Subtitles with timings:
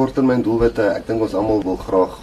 [0.00, 2.14] korttermyn doelwitte, ek dink ons almal wil graag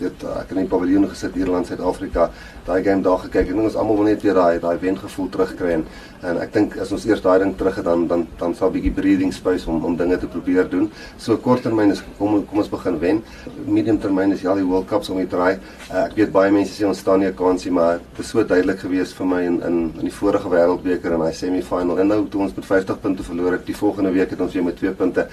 [0.00, 2.30] weet ek het in die paviljoen gesit Ierland Suid-Afrika
[2.66, 5.72] daai game daar gekyk en ons almal wil net weer daai daai wen gevoel terugkry
[5.76, 5.84] en,
[6.28, 8.74] en ek dink as ons eers daai ding terug het dan dan dan sal 'n
[8.76, 10.90] bietjie breathing space om om dinge te probeer doen.
[11.18, 13.22] So korttermyn is kom kom ons begin wen.
[13.66, 15.58] Medium termyn is ja die World Cups om te draai.
[15.90, 18.44] Uh, ek weet baie mense sê ons staan nie 'n kansie maar dit is so
[18.44, 22.28] duidelik gewees vir my in in in die vorige wêreldbeker en daai semi-final en nou
[22.28, 24.92] toe ons met 50 punte verloor het die volgende week het ons weer met 2
[24.92, 25.26] punte.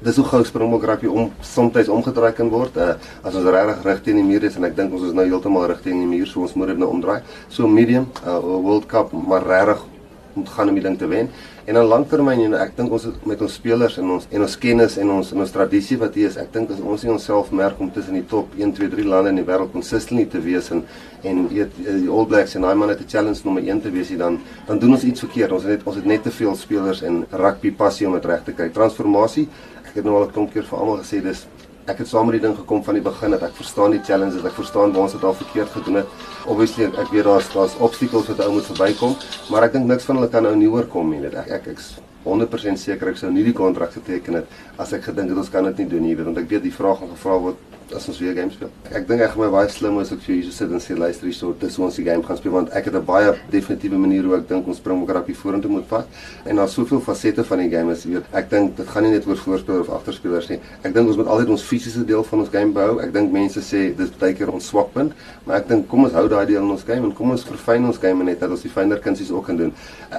[0.00, 2.76] Dis hoe gou Springbok rugby om soms omgedraai kan word.
[2.76, 5.28] Uh, as ons regtig rig teen die muur is en ek dink ons is nou
[5.28, 7.22] heeltemal rig teen die muur so ons moet dit nou omdraai.
[7.48, 9.86] So medium uh, World Cup maar regtig
[10.34, 11.28] moet gaan om die ding te wen.
[11.64, 14.96] En dan langtermyn en ek dink ons met ons spelers en ons en ons kennis
[14.98, 17.78] en ons en ons tradisie wat hier is, ek dink as ons nie onsself merk
[17.82, 20.82] om tussen die top 1 2 3 lande in die wêreld consistently te wees en
[21.28, 24.40] en weet die All Blacks en daai manne te challenge nommer 1 te wees, dan
[24.66, 25.54] dan doen ons iets verkeerd.
[25.54, 28.42] Ons het net ons het net te veel spelers en rugby passie om dit reg
[28.48, 28.70] te kry.
[28.74, 29.46] Transformasie,
[29.84, 31.46] ek het nou al 'n klomp keer vir almal gesê dis
[31.90, 34.44] ek het saam met die ding gekom van die begin dat ek verstaan die challenges,
[34.46, 36.14] ek verstaan waar ons dit al verkeerd gedoen het.
[36.46, 39.16] Obviously ek weet daar's daar's obstacles wat ou moet verbykom,
[39.50, 41.20] maar ek dink niks van hulle kan nou nie oorkom nie.
[41.32, 45.34] Ek ek ek's 100% seker ek sou nie die kontrak geteken het as ek gedink
[45.34, 47.68] het ons kan dit nie doen nie, want ek weet die vraag gaan gevra word
[47.96, 48.70] as ons weer game speel.
[48.90, 51.28] Ek dink ek gaan my baie slim as ek vir julle sit en sê luister
[51.28, 53.98] hier so dis hoe ons die game gaan speel want ek het 'n baie definitiewe
[53.98, 56.06] manier hoe ek dink ons Springbok rugby vorentoe moet vat
[56.46, 58.24] en daar's soveel fasette van die game as jy weet.
[58.32, 60.60] Ek dink dit gaan nie net oor voorspeler of agterspelers nie.
[60.82, 63.00] Ek dink ons moet altyd ons fisiese deel van ons game behou.
[63.00, 65.12] Ek dink mense sê dis baie keer ons swakpunt,
[65.44, 67.84] maar ek dink kom ons hou daai deel in ons game en kom ons verfyn
[67.84, 69.72] ons game net dat ons die fynere kunsies ook kan doen.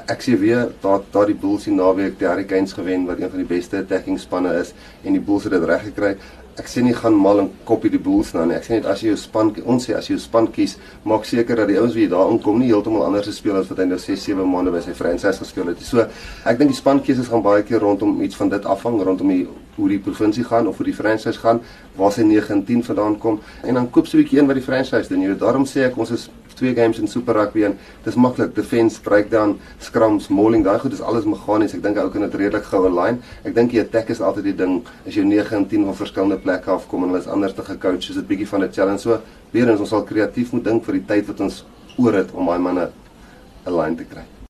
[0.08, 3.50] Ek sê weer daar daardie Bulls die naweek die Hurricanes gewen wat een van die
[3.56, 6.16] beste attacking spanne is en die Bulls het dit reg gekry
[6.62, 8.56] ek sê nie gaan mal en kopie die boels nou nie.
[8.60, 10.76] Ek sê net as jy jou span ons sê as jy jou span kies,
[11.10, 13.88] maak seker dat die ouens wie daar inkom nie heeltemal anders as spelers wat hy
[13.90, 15.82] nou 6, 7 maande by sy franchise gespeel het.
[15.82, 16.06] So
[16.46, 19.48] ek dink die span keuses gaan baie keer rondom iets van dit afhang rondom die
[19.74, 21.64] hoe die provinsie gaan of hoe die franchise gaan,
[21.98, 24.56] waar sy 9 en 10 vandaan kom en dan koop so 'n bietjie een wat
[24.56, 25.22] die franchise doen.
[25.22, 28.56] Jy weet daarom sê ek ons is twee games in Super Rugby en dis maklik.
[28.56, 31.74] Defense breakdown scrums mauling daai goed is alles meganies.
[31.74, 33.22] Ek dink ou kan dit redelik gou align.
[33.44, 34.82] Ek dink die attack is altyd die ding.
[35.08, 38.10] As jy 9 en 10 van verskillende plekke afkom en hulle is anders te gecoach
[38.10, 39.00] is dit bietjie van 'n challenge.
[39.00, 39.22] So
[39.52, 41.66] weer eens ons sal kreatief moet dink vir die tyd wat ons
[41.98, 42.90] oor het om daai manne
[43.66, 44.43] align te kry